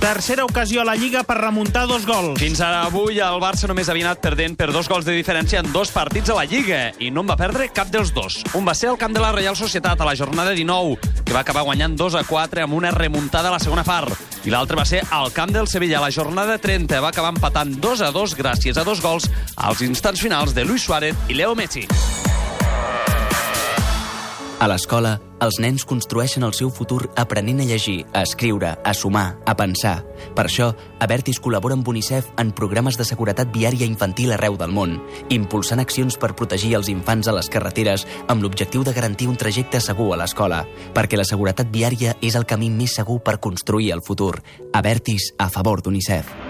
Tercera 0.06 0.44
ocasió 0.44 0.82
a 0.82 0.84
la 0.86 0.94
Lliga 0.94 1.24
per 1.26 1.34
remuntar 1.40 1.88
dos 1.90 2.06
gols. 2.06 2.38
Fins 2.38 2.60
ara 2.62 2.84
avui 2.86 3.18
el 3.18 3.40
Barça 3.42 3.66
només 3.66 3.88
havia 3.90 4.06
anat 4.06 4.22
perdent 4.22 4.54
per 4.54 4.68
dos 4.70 4.86
gols 4.86 5.08
de 5.08 5.16
diferència 5.16 5.64
en 5.64 5.72
dos 5.74 5.90
partits 5.90 6.30
a 6.30 6.36
la 6.38 6.46
Lliga 6.46 6.92
i 7.02 7.10
no 7.10 7.24
en 7.24 7.32
va 7.32 7.38
perdre 7.40 7.72
cap 7.74 7.90
dels 7.90 8.14
dos. 8.14 8.38
Un 8.54 8.68
va 8.68 8.76
ser 8.78 8.92
el 8.92 9.00
camp 9.02 9.16
de 9.16 9.24
la 9.24 9.32
Reial 9.34 9.58
Societat 9.58 9.98
a 9.98 10.06
la 10.06 10.14
jornada 10.14 10.54
19, 10.54 11.00
que 11.24 11.34
va 11.34 11.42
acabar 11.42 11.66
guanyant 11.66 11.98
2 11.98 12.20
a 12.22 12.24
4 12.28 12.68
amb 12.68 12.78
una 12.78 12.94
remuntada 12.94 13.50
a 13.50 13.56
la 13.58 13.62
segona 13.62 13.82
part. 13.82 14.35
I 14.46 14.52
l'altre 14.54 14.78
va 14.78 14.84
ser 14.86 15.00
al 15.10 15.32
camp 15.34 15.50
del 15.50 15.66
Sevilla 15.66 15.98
la 15.98 16.12
jornada 16.14 16.54
30, 16.62 17.00
va 17.02 17.10
acabar 17.10 17.32
empatant 17.34 17.72
2 17.82 18.02
a 18.06 18.12
2 18.14 18.36
gràcies 18.38 18.78
a 18.78 18.84
dos 18.86 19.02
gols 19.02 19.26
als 19.58 19.82
instants 19.82 20.22
finals 20.22 20.54
de 20.54 20.62
Luis 20.64 20.86
Suárez 20.86 21.18
i 21.26 21.34
Leo 21.34 21.56
Messi. 21.58 21.82
A 24.62 24.68
l'escola, 24.70 25.16
els 25.40 25.58
nens 25.60 25.84
construeixen 25.84 26.44
el 26.46 26.54
seu 26.56 26.70
futur 26.70 27.10
aprenent 27.16 27.60
a 27.60 27.66
llegir, 27.68 28.04
a 28.12 28.22
escriure, 28.22 28.76
a 28.82 28.94
sumar, 28.94 29.36
a 29.44 29.56
pensar. 29.56 29.98
Per 30.34 30.46
això, 30.46 30.72
Avertis 31.00 31.40
col·labora 31.42 31.76
amb 31.76 31.88
UNICEF 31.88 32.32
en 32.40 32.54
programes 32.56 32.96
de 32.96 33.04
seguretat 33.04 33.52
viària 33.52 33.88
infantil 33.88 34.32
arreu 34.32 34.56
del 34.56 34.72
món, 34.72 34.96
impulsant 35.28 35.82
accions 35.82 36.16
per 36.16 36.32
protegir 36.38 36.72
els 36.78 36.88
infants 36.92 37.28
a 37.28 37.36
les 37.36 37.50
carreteres 37.52 38.06
amb 38.32 38.42
l'objectiu 38.42 38.84
de 38.86 38.96
garantir 38.96 39.28
un 39.28 39.36
trajecte 39.36 39.80
segur 39.80 40.12
a 40.14 40.20
l'escola, 40.22 40.64
perquè 40.96 41.20
la 41.20 41.28
seguretat 41.28 41.72
viària 41.72 42.16
és 42.22 42.36
el 42.36 42.48
camí 42.48 42.70
més 42.72 42.96
segur 42.96 43.20
per 43.20 43.40
construir 43.40 43.92
el 43.92 44.04
futur. 44.04 44.38
Avertis 44.72 45.34
a 45.38 45.50
favor 45.52 45.84
d'UNICEF. 45.84 46.45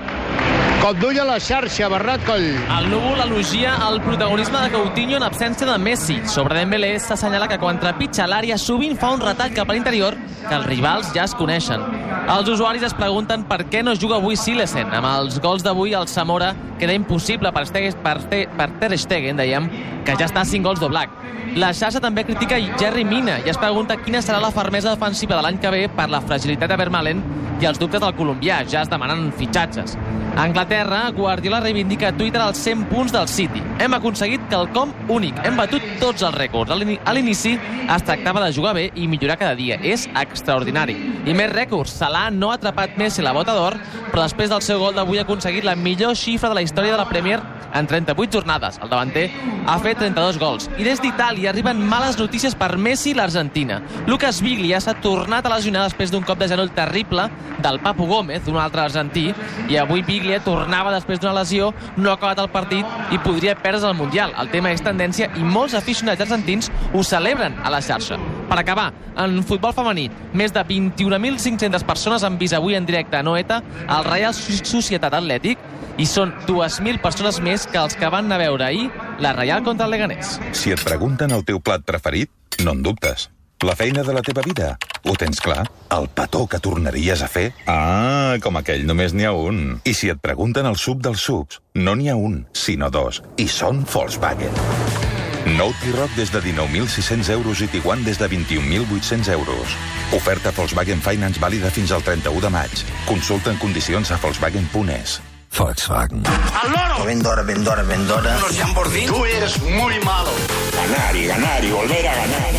Cop 0.86 1.00
d'ull 1.02 1.16
a 1.18 1.24
la 1.26 1.40
xarxa, 1.42 1.88
Bernat 1.90 2.22
Coll. 2.22 2.44
El 2.70 2.84
núvol 2.92 3.18
elogia 3.24 3.72
el 3.88 3.96
protagonisme 4.04 4.60
de 4.62 4.68
Coutinho 4.70 5.16
en 5.16 5.24
absència 5.26 5.66
de 5.66 5.74
Messi. 5.82 6.20
Sobre 6.30 6.60
Dembélé 6.60 6.92
s'assenyala 7.02 7.48
que 7.50 7.58
quan 7.58 7.80
trepitja 7.82 8.28
l'àrea 8.30 8.54
sovint 8.54 8.94
fa 8.94 9.10
un 9.16 9.24
retall 9.24 9.50
cap 9.56 9.66
a 9.66 9.74
l'interior 9.74 10.14
que 10.44 10.54
els 10.54 10.68
rivals 10.70 11.10
ja 11.16 11.24
es 11.26 11.34
coneixen. 11.34 11.82
Els 12.31 12.52
usuaris 12.55 12.86
es 12.86 12.94
pregunten 12.94 13.48
per 13.50 13.64
què 13.66 13.82
no 13.82 13.96
juga 13.98 14.20
avui 14.20 14.38
Silesen. 14.38 14.94
Amb 14.94 15.10
els 15.10 15.40
gols 15.43 15.66
d'avui, 15.66 15.96
el 15.98 16.06
Zamora 16.06 16.52
queda 16.78 16.94
impossible 16.94 17.50
per, 17.50 17.66
Stegen, 17.66 17.98
per, 18.06 18.20
per 18.31 18.70
Ter 18.78 18.94
Stegen, 18.94 19.43
dèiem, 19.43 19.66
que 20.06 20.15
ja 20.17 20.29
està 20.31 20.44
a 20.44 20.48
5 20.48 20.65
gols 20.65 20.81
d'Oblak. 20.81 21.10
La 21.56 21.72
xarxa 21.75 22.03
també 22.05 22.25
critica 22.29 22.58
Jerry 22.79 23.05
Mina 23.08 23.39
i 23.43 23.51
es 23.51 23.58
pregunta 23.58 23.96
quina 23.98 24.22
serà 24.22 24.39
la 24.43 24.53
fermesa 24.55 24.93
defensiva 24.93 25.36
de 25.36 25.43
l'any 25.44 25.58
que 25.63 25.72
ve 25.72 25.86
per 25.89 26.08
la 26.13 26.22
fragilitat 26.22 26.70
de 26.70 26.79
Vermalen 26.79 27.22
i 27.60 27.65
els 27.65 27.81
dubtes 27.81 28.03
del 28.03 28.13
colombià, 28.15 28.60
ja 28.69 28.82
es 28.84 28.91
demanen 28.93 29.31
fitxatges. 29.32 29.96
A 30.36 30.43
Anglaterra, 30.43 31.06
Guardiola 31.17 31.63
reivindica 31.65 32.10
a 32.10 32.13
Twitter 32.13 32.43
els 32.44 32.58
100 32.60 32.84
punts 32.91 33.15
del 33.15 33.25
City. 33.32 33.63
Hem 33.81 33.96
aconseguit 33.96 34.43
quelcom 34.51 34.93
únic. 35.08 35.39
Hem 35.48 35.56
batut 35.56 35.81
tots 35.96 36.27
els 36.27 36.36
rècords. 36.36 36.75
A 36.75 37.15
l'inici 37.17 37.55
es 37.56 38.05
tractava 38.05 38.44
de 38.44 38.53
jugar 38.53 38.75
bé 38.77 38.91
i 38.93 39.08
millorar 39.08 39.39
cada 39.41 39.56
dia. 39.56 39.81
És 39.81 40.05
extraordinari. 40.13 40.98
I 41.25 41.32
més 41.32 41.48
rècords. 41.55 41.96
Salah 41.96 42.29
no 42.29 42.51
ha 42.53 42.60
atrapat 42.60 43.01
Messi 43.01 43.25
la 43.25 43.32
bota 43.32 43.56
d'or, 43.56 43.79
però 44.10 44.27
després 44.27 44.53
del 44.53 44.60
seu 44.60 44.82
gol 44.82 44.93
d'avui 44.93 45.17
ha 45.17 45.25
aconseguit 45.25 45.65
la 45.65 45.75
millor 45.75 46.13
xifra 46.13 46.53
de 46.53 46.60
la 46.60 46.67
història 46.69 46.93
de 46.93 47.01
la 47.01 47.08
Premier 47.08 47.41
en 47.72 47.86
38 47.89 48.36
jornades. 48.36 48.77
El 48.82 48.93
davanter 48.93 49.31
ha 49.67 49.79
fet 49.81 49.95
32 49.98 50.38
gols. 50.41 50.69
I 50.79 50.86
des 50.86 51.00
d'Itàlia 51.03 51.50
arriben 51.53 51.81
males 51.88 52.19
notícies 52.20 52.55
per 52.58 52.76
Messi 52.76 53.12
i 53.12 53.17
l'Argentina. 53.19 53.81
Lucas 54.06 54.41
Biglia 54.44 54.81
s'ha 54.81 54.96
tornat 55.03 55.46
a 55.46 55.55
lesionar 55.56 55.86
després 55.86 56.12
d'un 56.12 56.24
cop 56.26 56.38
de 56.41 56.48
genoll 56.50 56.72
terrible 56.76 57.29
del 57.65 57.81
Papu 57.81 58.06
Gómez, 58.06 58.46
un 58.48 58.60
altre 58.60 58.84
argentí, 58.84 59.29
i 59.69 59.81
avui 59.81 60.05
Biglia 60.06 60.43
tornava 60.44 60.94
després 60.94 61.20
d'una 61.20 61.36
lesió, 61.41 61.72
no 61.96 62.10
ha 62.10 62.17
acabat 62.20 62.44
el 62.44 62.53
partit 62.53 63.12
i 63.12 63.20
podria 63.24 63.56
perdre's 63.56 63.86
el 63.86 63.96
Mundial. 63.96 64.34
El 64.38 64.53
tema 64.53 64.74
és 64.74 64.84
tendència 64.84 65.31
i 65.36 65.44
molts 65.44 65.74
aficionats 65.74 66.22
argentins 66.26 66.70
ho 66.93 67.03
celebren 67.05 67.56
a 67.65 67.72
la 67.72 67.81
xarxa. 67.81 68.20
Per 68.46 68.58
acabar, 68.60 68.91
en 69.19 69.41
futbol 69.46 69.74
femení, 69.74 70.06
més 70.36 70.53
de 70.55 70.62
21.500 70.65 71.86
persones 71.86 72.24
han 72.26 72.38
vist 72.38 72.55
avui 72.55 72.76
en 72.79 72.86
directe 72.86 73.19
a 73.19 73.24
Noeta 73.26 73.62
el 73.84 74.06
Real 74.06 74.34
Societat 74.36 75.17
Atlètic 75.19 75.62
i 75.98 76.06
són 76.06 76.34
2.000 76.46 77.00
persones 77.03 77.41
més 77.43 77.67
que 77.67 77.81
els 77.81 77.96
que 77.98 78.10
van 78.12 78.29
anar 78.29 78.41
a 78.41 78.44
veure 78.46 78.69
ahir 78.69 78.91
la 79.22 79.32
Reial 79.36 79.65
contra 79.65 79.86
el 79.86 79.96
Leganés. 79.96 80.36
Si 80.53 80.74
et 80.74 80.82
pregunten 80.84 81.32
el 81.32 81.46
teu 81.48 81.60
plat 81.60 81.82
preferit, 81.86 82.31
no 82.62 82.76
en 82.76 82.84
dubtes. 82.84 83.31
La 83.65 83.72
feina 83.74 84.03
de 84.05 84.12
la 84.12 84.20
teva 84.20 84.43
vida, 84.44 84.74
ho 85.08 85.15
tens 85.17 85.41
clar? 85.41 85.62
El 85.96 86.10
petó 86.12 86.44
que 86.46 86.60
tornaries 86.60 87.22
a 87.24 87.29
fer? 87.32 87.46
Ah, 87.72 88.36
com 88.44 88.60
aquell, 88.60 88.84
només 88.84 89.17
n'hi 89.17 89.24
ha 89.24 89.32
un. 89.32 89.81
I 89.88 89.96
si 89.96 90.12
et 90.12 90.20
pregunten 90.20 90.69
el 90.69 90.76
sub 90.76 91.00
dels 91.00 91.24
subs, 91.24 91.62
no 91.81 91.96
n'hi 91.96 92.12
ha 92.12 92.20
un, 92.20 92.43
sinó 92.53 92.93
dos. 92.93 93.24
I 93.41 93.48
són 93.48 93.86
Volkswagen. 93.88 95.06
Nou 95.55 95.70
T-Roc 95.79 96.10
des 96.17 96.32
de 96.34 96.41
19.600 96.43 97.31
euros 97.31 97.60
i 97.62 97.69
Tiguan 97.70 98.03
des 98.03 98.19
de 98.19 98.26
21.800 98.29 99.31
euros. 99.31 99.76
Oferta 100.17 100.50
Volkswagen 100.50 100.98
Finance 100.98 101.38
vàlida 101.38 101.70
fins 101.70 101.93
al 101.94 102.03
31 102.03 102.41
de 102.43 102.50
maig. 102.50 102.82
Consulta 103.06 103.53
en 103.55 103.60
condicions 103.62 104.10
a 104.10 104.19
volkswagen.es. 104.19 105.20
Volkswagen. 105.56 106.24
¡Al 106.26 106.72
loro! 106.72 107.05
Vendora, 107.06 107.43
vendora, 107.43 107.82
vendora. 107.82 108.38
Los 108.41 108.58
Lamborghini. 108.58 109.06
Tú 109.06 109.24
eres 109.24 109.62
muy 109.62 110.00
malo. 110.03 110.32
Ganar 110.74 111.15
y 111.15 111.26
ganar 111.26 111.65
y 111.65 111.70
volver 111.70 112.08
a 112.08 112.15
ganar. 112.15 112.53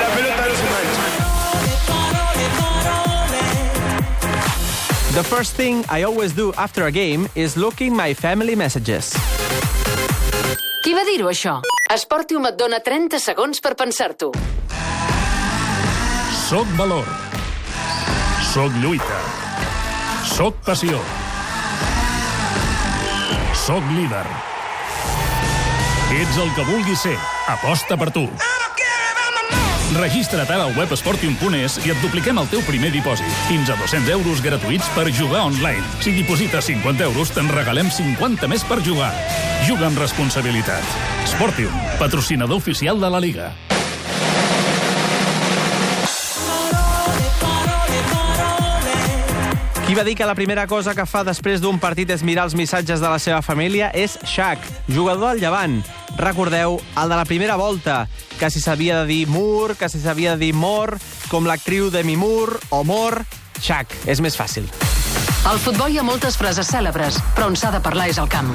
La 0.00 0.08
pelota 0.16 0.46
no 0.48 0.54
se 0.54 0.66
mancha. 0.74 1.04
The 5.14 5.22
first 5.22 5.54
thing 5.54 5.84
I 5.88 6.02
always 6.02 6.34
do 6.34 6.52
after 6.56 6.86
a 6.86 6.90
game 6.90 7.28
is 7.36 7.56
looking 7.56 7.94
my 7.94 8.14
family 8.14 8.56
messages. 8.56 9.14
Qui 10.82 10.92
va 10.92 11.04
dir-ho, 11.06 11.30
això? 11.30 11.62
Esportium 11.92 12.46
et 12.48 12.54
dona 12.56 12.78
30 12.80 13.18
segons 13.20 13.58
per 13.60 13.74
pensar-t'ho. 13.76 14.30
Soc 16.46 16.70
valor. 16.78 17.04
Soc 18.54 18.72
lluita. 18.80 19.18
Soc 20.30 20.56
passió. 20.64 20.96
Soc 23.66 23.84
líder. 23.92 24.24
Ets 26.16 26.40
el 26.40 26.56
que 26.56 26.68
vulguis 26.72 27.04
ser. 27.04 27.18
Aposta 27.52 28.00
per 28.00 28.08
tu. 28.16 28.24
Registra't 29.94 30.50
ara 30.50 30.64
al 30.66 30.74
web 30.74 30.90
esportium.es 30.94 31.76
i 31.86 31.92
et 31.92 32.00
dupliquem 32.02 32.38
el 32.40 32.48
teu 32.50 32.62
primer 32.66 32.90
dipòsit. 32.94 33.30
Fins 33.46 33.70
a 33.70 33.76
200 33.78 34.10
euros 34.16 34.42
gratuïts 34.42 34.88
per 34.96 35.06
jugar 35.14 35.44
online. 35.46 35.84
Si 36.02 36.14
diposites 36.16 36.70
50 36.72 37.06
euros, 37.06 37.30
te'n 37.34 37.50
regalem 37.54 37.90
50 37.90 38.50
més 38.50 38.66
per 38.66 38.80
jugar. 38.82 39.12
Juga 39.68 39.86
amb 39.90 40.00
responsabilitat. 40.02 40.98
Sportium, 41.30 41.74
patrocinador 42.02 42.58
oficial 42.58 43.00
de 43.00 43.14
la 43.14 43.22
Liga. 43.22 43.52
Va 49.94 50.02
dir 50.02 50.16
que 50.16 50.26
la 50.26 50.34
primera 50.34 50.66
cosa 50.66 50.90
que 50.90 51.04
fa 51.06 51.20
després 51.22 51.60
d'un 51.62 51.76
partit 51.78 52.10
és 52.10 52.24
mirar 52.26 52.48
els 52.48 52.56
missatges 52.58 52.98
de 52.98 53.06
la 53.06 53.20
seva 53.22 53.38
família 53.46 53.92
és 53.94 54.16
Shaq, 54.26 54.58
jugador 54.90 55.36
del 55.36 55.44
Llevant. 55.44 55.76
Recordeu, 56.18 56.80
el 56.98 57.14
de 57.14 57.20
la 57.20 57.24
primera 57.24 57.54
volta, 57.54 58.08
que 58.40 58.50
si 58.50 58.58
s'havia 58.58 58.98
de 59.00 59.06
dir 59.06 59.28
Mur, 59.30 59.76
que 59.78 59.88
si 59.88 60.02
s'havia 60.02 60.34
de 60.34 60.42
dir 60.48 60.52
Mor, 60.52 60.96
com 61.30 61.46
l'actriu 61.46 61.92
de 61.94 62.02
Mimur 62.02 62.58
o 62.74 62.82
Mor, 62.82 63.22
Shaq, 63.62 63.94
és 64.10 64.18
més 64.18 64.34
fàcil. 64.34 64.66
Al 65.46 65.62
futbol 65.62 65.94
hi 65.94 66.02
ha 66.02 66.06
moltes 66.10 66.40
frases 66.40 66.74
cèlebres, 66.74 67.22
però 67.38 67.52
on 67.52 67.56
s'ha 67.56 67.70
de 67.70 67.84
parlar 67.84 68.10
és 68.10 68.18
al 68.18 68.32
camp. 68.32 68.50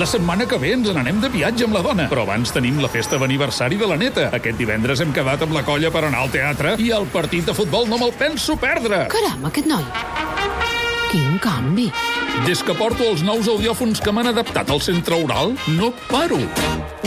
La 0.00 0.06
setmana 0.08 0.46
que 0.48 0.56
ve 0.56 0.70
ens 0.72 0.88
n'anem 0.88 1.18
de 1.20 1.28
viatge 1.28 1.66
amb 1.66 1.74
la 1.76 1.82
dona, 1.84 2.06
però 2.08 2.22
abans 2.24 2.48
tenim 2.54 2.78
la 2.80 2.88
festa 2.88 3.18
d'aniversari 3.20 3.76
de 3.76 3.84
la 3.90 3.98
neta. 4.00 4.30
Aquest 4.32 4.56
divendres 4.56 5.02
hem 5.04 5.10
quedat 5.12 5.42
amb 5.44 5.52
la 5.52 5.60
colla 5.66 5.90
per 5.92 6.06
anar 6.08 6.22
al 6.24 6.30
teatre 6.32 6.78
i 6.80 6.88
el 6.96 7.04
partit 7.12 7.44
de 7.44 7.52
futbol 7.52 7.84
no 7.90 7.98
me'l 8.00 8.14
penso 8.16 8.56
perdre. 8.56 9.02
Caram, 9.12 9.42
aquest 9.50 9.68
noi. 9.68 9.84
Quin 11.10 11.36
canvi. 11.44 11.90
Des 12.46 12.62
que 12.64 12.72
porto 12.72 13.04
els 13.04 13.20
nous 13.20 13.44
audiòfons 13.52 14.00
que 14.00 14.14
m'han 14.16 14.30
adaptat 14.30 14.70
al 14.72 14.80
centre 14.80 15.18
oral, 15.26 15.52
no 15.76 15.90
paro. 16.08 16.38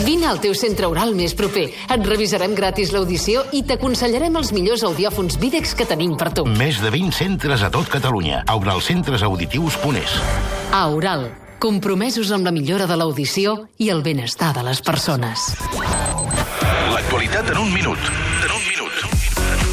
Vine 0.06 0.28
al 0.30 0.38
teu 0.38 0.54
centre 0.54 0.86
oral 0.86 1.10
més 1.18 1.34
proper. 1.34 1.64
Et 1.90 2.06
revisarem 2.06 2.54
gratis 2.54 2.92
l'audició 2.94 3.42
i 3.50 3.64
t'aconsellarem 3.66 4.38
els 4.38 4.52
millors 4.54 4.84
audiòfons 4.86 5.40
Videx 5.42 5.74
que 5.74 5.88
tenim 5.90 6.14
per 6.14 6.30
tu. 6.38 6.46
Més 6.46 6.78
de 6.84 6.94
20 6.94 7.10
centres 7.18 7.66
a 7.66 7.72
tot 7.74 7.90
Catalunya. 7.90 8.44
Auralcentresauditius.es 8.46 10.20
A 10.70 10.86
Oral, 10.94 11.26
compromesos 11.58 12.32
amb 12.32 12.46
la 12.46 12.52
millora 12.54 12.86
de 12.86 12.96
l'audició 12.96 13.56
i 13.78 13.90
el 13.94 14.02
benestar 14.02 14.52
de 14.56 14.64
les 14.66 14.82
persones. 14.82 15.50
L'actualitat 16.92 17.52
en 17.54 17.62
un 17.64 17.72
minut. 17.74 18.25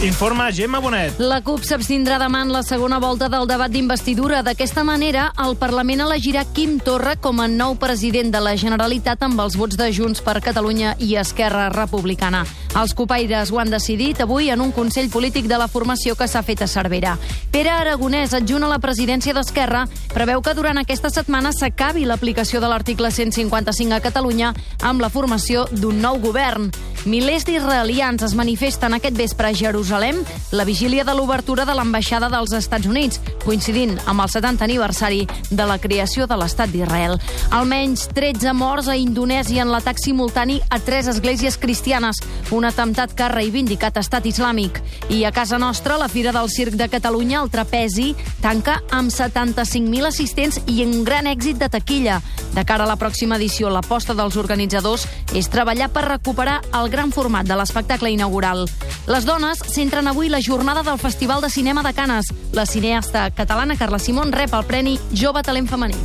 Informa 0.03 0.51
Gemma 0.51 0.81
Bonet. 0.83 1.15
La 1.23 1.37
CUP 1.39 1.61
s'abstindrà 1.63 2.17
demà 2.19 2.41
en 2.43 2.49
la 2.51 2.59
segona 2.67 2.97
volta 2.99 3.29
del 3.31 3.45
debat 3.47 3.71
d'investidura. 3.71 4.41
D'aquesta 4.43 4.83
manera, 4.83 5.29
el 5.39 5.55
Parlament 5.55 6.03
elegirà 6.03 6.43
Quim 6.43 6.73
Torra 6.83 7.13
com 7.15 7.39
a 7.39 7.47
nou 7.47 7.77
president 7.79 8.33
de 8.33 8.41
la 8.43 8.57
Generalitat 8.59 9.23
amb 9.23 9.39
els 9.39 9.55
vots 9.55 9.79
de 9.79 9.87
Junts 9.95 10.19
per 10.19 10.41
Catalunya 10.43 10.97
i 10.99 11.15
Esquerra 11.15 11.69
Republicana. 11.71 12.43
Els 12.75 12.91
copaires 12.97 13.51
ho 13.53 13.61
han 13.61 13.71
decidit 13.71 14.19
avui 14.19 14.49
en 14.51 14.59
un 14.59 14.73
Consell 14.75 15.07
Polític 15.13 15.47
de 15.47 15.59
la 15.61 15.69
formació 15.71 16.17
que 16.19 16.27
s'ha 16.27 16.43
fet 16.43 16.65
a 16.65 16.67
Cervera. 16.67 17.15
Pere 17.53 17.71
Aragonès, 17.71 18.33
adjunt 18.35 18.65
a 18.67 18.71
la 18.73 18.81
presidència 18.83 19.31
d'Esquerra, 19.37 19.85
preveu 20.11 20.43
que 20.43 20.55
durant 20.57 20.81
aquesta 20.81 21.13
setmana 21.13 21.53
s'acabi 21.55 22.03
l'aplicació 22.03 22.59
de 22.59 22.67
l'article 22.67 23.07
155 23.07 23.95
a 23.95 24.03
Catalunya 24.03 24.51
amb 24.81 24.99
la 24.99 25.13
formació 25.13 25.63
d'un 25.71 26.01
nou 26.03 26.19
govern. 26.19 26.73
Milers 27.03 27.43
d'israelians 27.43 28.23
es 28.23 28.31
manifesten 28.31 28.93
aquest 28.95 29.17
vespre 29.19 29.49
a 29.49 29.53
Jerusalem 29.53 30.21
la 30.55 30.63
vigília 30.63 31.03
de 31.03 31.11
l'obertura 31.11 31.65
de 31.67 31.73
l'ambaixada 31.75 32.29
dels 32.31 32.53
Estats 32.55 32.87
Units, 32.87 33.19
coincidint 33.43 33.97
amb 34.07 34.23
el 34.23 34.29
70 34.31 34.63
aniversari 34.63 35.25
de 35.49 35.65
la 35.67 35.75
creació 35.83 36.27
de 36.31 36.37
l'Estat 36.39 36.71
d'Israel. 36.71 37.17
Almenys 37.51 38.05
13 38.15 38.53
morts 38.55 38.87
a 38.87 38.95
Indonèsia 38.95 39.65
en 39.65 39.73
l'atac 39.73 39.99
simultani 39.99 40.61
a 40.69 40.79
tres 40.79 41.09
esglésies 41.11 41.57
cristianes, 41.59 42.21
un 42.55 42.63
atemptat 42.63 43.11
que 43.11 43.27
ha 43.27 43.33
reivindicat 43.33 43.99
Estat 43.99 44.23
Islàmic. 44.29 44.79
I 45.11 45.25
a 45.27 45.33
casa 45.35 45.59
nostra, 45.59 45.99
la 45.99 46.07
Fira 46.07 46.31
del 46.31 46.47
Circ 46.47 46.79
de 46.79 46.87
Catalunya, 46.87 47.41
el 47.43 47.51
Trapezi, 47.51 48.13
tanca 48.39 48.79
amb 48.95 49.11
75.000 49.11 50.07
assistents 50.07 50.61
i 50.71 50.79
un 50.87 51.03
gran 51.03 51.27
èxit 51.27 51.59
de 51.59 51.67
taquilla. 51.67 52.21
De 52.55 52.63
cara 52.63 52.87
a 52.87 52.91
la 52.93 52.95
pròxima 53.01 53.35
edició, 53.35 53.67
l'aposta 53.67 54.15
dels 54.15 54.39
organitzadors 54.39 55.03
és 55.35 55.51
treballar 55.51 55.91
per 55.91 56.07
recuperar 56.07 56.61
el 56.79 56.92
gran 56.93 57.11
format 57.11 57.47
de 57.49 57.57
l'espectacle 57.57 58.11
inaugural. 58.13 58.67
Les 59.09 59.25
dones 59.25 59.59
centren 59.73 60.07
avui 60.07 60.29
la 60.29 60.41
jornada 60.45 60.83
del 60.85 60.99
Festival 61.01 61.41
de 61.41 61.49
Cinema 61.49 61.81
de 61.83 61.93
Canes. 61.97 62.29
La 62.53 62.67
cineasta 62.69 63.31
catalana 63.31 63.77
Carla 63.77 63.99
Simón 63.99 64.31
rep 64.31 64.53
el 64.53 64.65
Premi 64.69 64.99
Jove 65.11 65.41
Talent 65.41 65.67
Femení. 65.67 65.97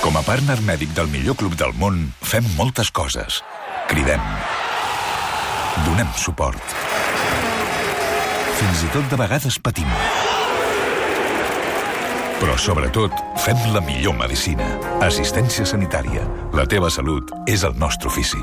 Com 0.00 0.16
a 0.16 0.24
partner 0.26 0.58
mèdic 0.66 0.94
del 0.96 1.08
millor 1.12 1.36
club 1.38 1.54
del 1.60 1.74
món, 1.78 2.02
fem 2.24 2.46
moltes 2.56 2.90
coses. 2.90 3.42
Cridem. 3.88 4.22
Donem 5.86 6.08
suport. 6.16 6.76
Fins 8.60 8.84
i 8.84 8.92
tot 8.92 9.06
de 9.12 9.20
vegades 9.20 9.60
patim. 9.62 9.88
Però 12.40 12.56
sobretot, 12.56 13.12
fem 13.44 13.60
la 13.74 13.84
millor 13.84 14.16
medicina. 14.16 14.66
Assistència 15.04 15.68
sanitària. 15.68 16.24
La 16.56 16.64
teva 16.64 16.88
salut 16.90 17.30
és 17.46 17.68
el 17.68 17.76
nostre 17.78 18.08
ofici. 18.08 18.40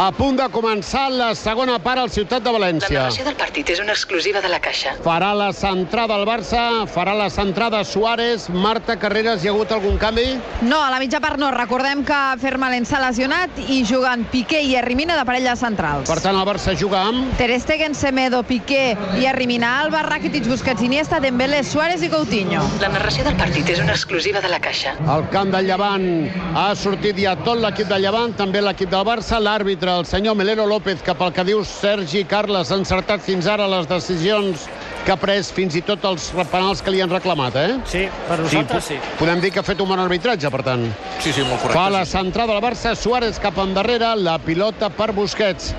A 0.00 0.10
punt 0.14 0.36
de 0.38 0.46
començar 0.52 1.08
la 1.10 1.32
segona 1.34 1.78
part 1.82 1.98
al 2.00 2.10
Ciutat 2.12 2.44
de 2.44 2.52
La 2.52 2.58
València. 2.58 3.00
narració 3.00 3.24
del 3.24 3.34
partit 3.36 3.68
és 3.70 3.80
una 3.80 3.92
exclusiva 3.92 4.40
de 4.40 4.48
la 4.48 4.60
Caixa. 4.60 4.92
Farà 5.04 5.32
la 5.34 5.52
centrada 5.52 6.14
al 6.14 6.24
Barça, 6.28 6.86
farà 6.86 7.14
la 7.16 7.28
centrada 7.30 7.82
Suárez. 7.84 8.48
Marta 8.50 8.96
Carreras, 8.98 9.42
hi 9.44 9.48
ha 9.48 9.50
hagut 9.50 9.72
algun 9.72 9.98
canvi? 9.98 10.38
No, 10.62 10.78
a 10.82 10.90
la 10.90 10.98
mitja 11.00 11.20
part 11.20 11.38
no. 11.38 11.50
Recordem 11.50 12.04
que 12.04 12.18
Fermalen 12.40 12.86
s'ha 12.86 13.00
lesionat 13.02 13.50
i 13.68 13.82
juguen 13.84 14.24
Piqué 14.30 14.62
i 14.62 14.76
Hermina 14.76 15.16
de 15.18 15.24
parelles 15.26 15.58
centrals. 15.58 16.08
Per 16.08 16.20
tant, 16.20 16.36
el 16.38 16.46
Barça 16.46 16.76
juga 16.78 17.02
amb... 17.08 17.34
Ter 17.36 17.50
Stegen, 17.60 17.94
Semedo, 17.94 18.42
Piqué 18.46 18.96
i 19.18 19.26
Hermina 19.26 19.72
Alba, 19.80 20.02
Rakitic, 20.06 20.46
Busquets, 20.48 20.82
Iniesta, 20.86 21.20
Dembélé, 21.20 21.64
Suárez 21.64 22.02
i 22.06 22.08
Coutinho. 22.08 22.62
La 22.80 22.88
narració 22.94 23.24
del 23.26 23.36
partit 23.36 23.68
és 23.68 23.80
una 23.82 23.92
exclusiva 23.98 24.40
de 24.40 24.48
la 24.48 24.60
Caixa. 24.60 24.94
Al 25.08 25.26
camp 25.34 25.50
del 25.52 25.66
Llevant 25.66 26.08
ha 26.54 26.70
sortit 26.76 27.18
ja 27.18 27.34
tot 27.44 27.58
l'equip 27.60 27.90
del 27.90 28.06
Llevant, 28.06 28.36
també 28.38 28.62
l'equip 28.62 28.90
del 28.90 29.04
Barça, 29.04 29.40
l'àrbitre, 29.70 29.92
el 30.00 30.06
senyor 30.06 30.34
Melero 30.34 30.64
López, 30.66 30.98
que 31.02 31.14
pel 31.14 31.30
que 31.32 31.44
diu 31.46 31.60
Sergi 31.64 32.24
Carles 32.26 32.72
ha 32.72 32.76
encertat 32.80 33.22
fins 33.22 33.46
ara 33.46 33.68
les 33.70 33.86
decisions 33.86 34.64
que 35.04 35.12
ha 35.12 35.16
pres 35.16 35.50
fins 35.54 35.76
i 35.78 35.82
tot 35.86 36.02
els 36.04 36.26
penals 36.50 36.82
que 36.82 36.90
li 36.90 37.00
han 37.00 37.10
reclamat, 37.10 37.54
eh? 37.56 37.76
Sí, 37.88 38.02
per 38.28 38.38
nosaltres 38.40 38.84
sí. 38.90 38.96
po- 38.98 39.20
Podem 39.24 39.40
dir 39.40 39.52
que 39.54 39.60
ha 39.60 39.62
fet 39.62 39.80
un 39.80 39.88
bon 39.88 40.00
arbitratge, 40.02 40.50
per 40.50 40.62
tant. 40.66 40.88
Sí, 41.20 41.32
sí, 41.32 41.42
molt 41.46 41.62
correcte. 41.62 41.78
Fa 41.78 41.88
la 41.90 42.04
sí, 42.04 42.10
sí. 42.10 42.18
centrada 42.18 42.52
del 42.52 42.62
Barça, 42.64 42.96
Suárez 42.96 43.38
cap 43.38 43.56
endarrere, 43.62 44.10
la 44.16 44.38
pilota 44.42 44.90
per 44.90 45.12
Busquets. 45.12 45.70